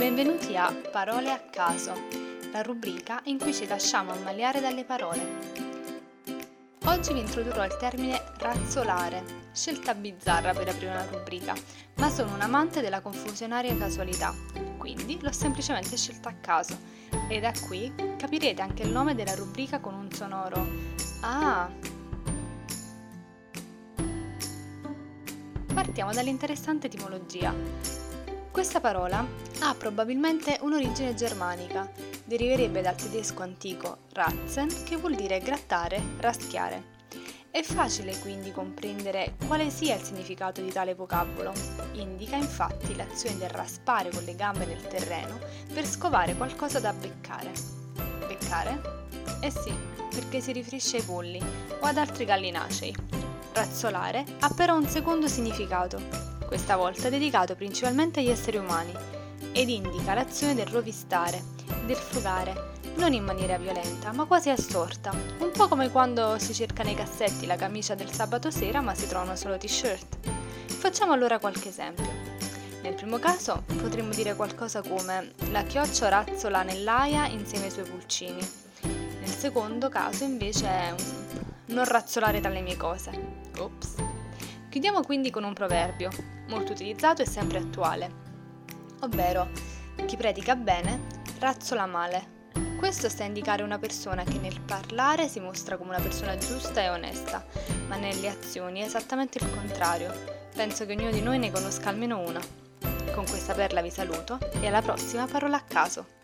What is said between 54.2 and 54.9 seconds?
ha però un